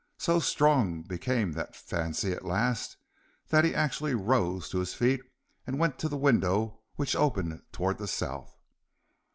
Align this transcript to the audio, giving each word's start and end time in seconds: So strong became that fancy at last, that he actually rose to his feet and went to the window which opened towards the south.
So 0.17 0.39
strong 0.39 1.03
became 1.03 1.51
that 1.51 1.75
fancy 1.75 2.31
at 2.31 2.43
last, 2.43 2.97
that 3.49 3.63
he 3.63 3.75
actually 3.75 4.15
rose 4.15 4.67
to 4.69 4.79
his 4.79 4.95
feet 4.95 5.21
and 5.67 5.77
went 5.77 5.99
to 5.99 6.09
the 6.09 6.17
window 6.17 6.79
which 6.95 7.15
opened 7.15 7.61
towards 7.71 7.99
the 7.99 8.07
south. 8.07 8.57